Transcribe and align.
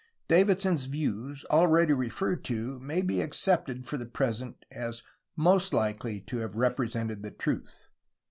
Davidson's 0.27 0.85
views, 0.85 1.45
already 1.51 1.93
referred 1.93 2.43
to, 2.45 2.79
may 2.79 3.03
be 3.03 3.21
accepted 3.21 3.85
for 3.85 3.97
the 3.97 4.05
present 4.07 4.65
as 4.71 5.03
most 5.35 5.75
likely 5.75 6.19
to 6.21 6.37
have 6.37 6.55
represented 6.55 7.21
the 7.21 7.29
truth. 7.29 7.87